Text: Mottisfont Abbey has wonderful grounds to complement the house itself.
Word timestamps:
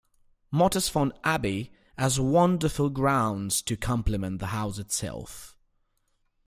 Mottisfont 0.51 1.11
Abbey 1.23 1.71
has 1.95 2.19
wonderful 2.19 2.89
grounds 2.89 3.61
to 3.61 3.77
complement 3.77 4.39
the 4.39 4.47
house 4.47 4.79
itself. 4.79 5.55